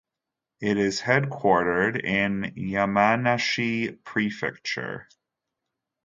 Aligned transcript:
It 0.59 0.79
is 0.79 1.01
headquartered 1.01 2.03
in 2.03 2.55
Yamanashi 2.57 4.03
Prefecture. 4.03 5.07